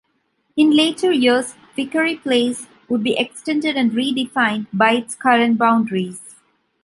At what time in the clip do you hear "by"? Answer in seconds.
4.73-4.93